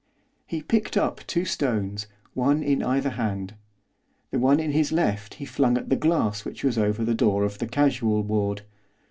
He 0.47 0.63
picked 0.63 0.97
up 0.97 1.21
two 1.27 1.45
stones, 1.45 2.07
one 2.33 2.63
in 2.63 2.81
either 2.81 3.11
hand. 3.11 3.53
The 4.31 4.39
one 4.39 4.59
in 4.59 4.71
his 4.71 4.91
left 4.91 5.35
he 5.35 5.45
flung 5.45 5.77
at 5.77 5.89
the 5.89 5.95
glass 5.95 6.43
which 6.43 6.63
was 6.63 6.75
over 6.79 7.05
the 7.05 7.13
door 7.13 7.43
of 7.43 7.59
the 7.59 7.67
casual 7.67 8.23
ward. 8.23 8.63